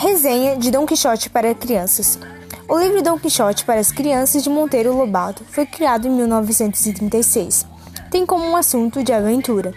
[0.00, 2.16] Resenha de Dom Quixote para crianças.
[2.68, 7.66] O livro Dom Quixote para as crianças de Monteiro Lobato foi criado em 1936.
[8.08, 9.74] Tem como um assunto de aventura.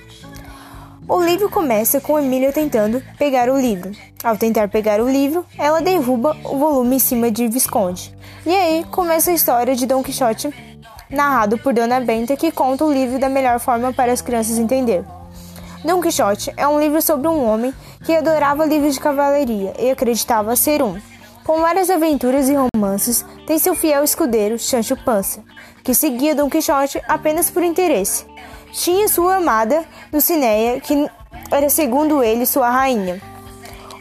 [1.10, 3.94] O livro começa com Emília tentando pegar o livro.
[4.24, 8.16] Ao tentar pegar o livro, ela derruba o volume em cima de Visconde.
[8.46, 10.54] E aí começa a história de Dom Quixote,
[11.10, 15.04] narrado por Dona Benta, que conta o livro da melhor forma para as crianças entender.
[15.84, 20.56] Dom Quixote é um livro sobre um homem que adorava livros de cavalaria e acreditava
[20.56, 21.02] ser um.
[21.44, 25.44] Com várias aventuras e romances, tem seu fiel escudeiro, Sancho Panza,
[25.84, 28.26] que seguia Dom Quixote apenas por interesse.
[28.72, 31.10] Tinha sua amada, Dulcinea, que
[31.50, 33.20] era, segundo ele, sua rainha.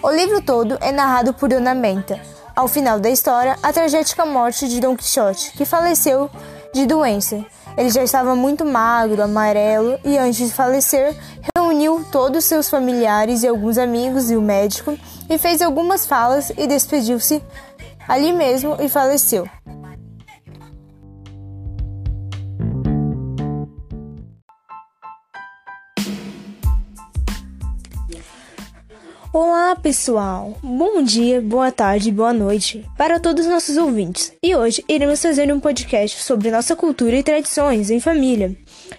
[0.02, 2.20] O livro todo é narrado por Dona Menta.
[2.54, 6.28] Ao final da história, a tragédia morte de Dom Quixote, que faleceu
[6.74, 7.42] de doença.
[7.76, 11.16] Ele já estava muito magro, amarelo e antes de falecer,
[11.70, 16.66] reuniu todos seus familiares e alguns amigos e o médico e fez algumas falas e
[16.66, 17.40] despediu-se
[18.08, 19.48] ali mesmo e faleceu.
[29.32, 30.58] Olá, pessoal!
[30.60, 34.32] Bom dia, boa tarde, boa noite para todos os nossos ouvintes.
[34.42, 38.56] E hoje iremos fazer um podcast sobre nossa cultura e tradições em família.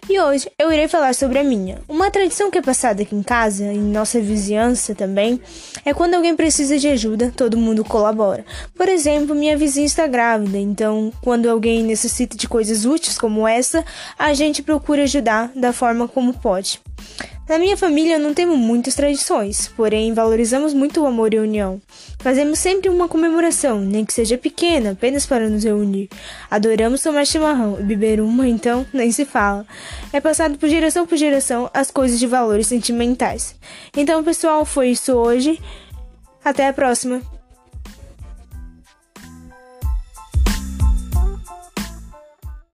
[0.09, 1.81] E hoje eu irei falar sobre a minha.
[1.85, 5.37] Uma tradição que é passada aqui em casa, em nossa vizinhança também,
[5.83, 8.45] é quando alguém precisa de ajuda, todo mundo colabora.
[8.73, 13.83] Por exemplo, minha vizinha está grávida, então quando alguém necessita de coisas úteis como essa,
[14.17, 16.79] a gente procura ajudar da forma como pode.
[17.51, 21.81] Na minha família não temos muitas tradições, porém valorizamos muito o amor e a união.
[22.19, 26.07] Fazemos sempre uma comemoração, nem que seja pequena, apenas para nos reunir.
[26.49, 29.65] Adoramos tomar chimarrão e beber uma, então nem se fala.
[30.13, 33.53] É passado por geração por geração as coisas de valores sentimentais.
[33.97, 35.59] Então, pessoal, foi isso hoje.
[36.45, 37.40] Até a próxima!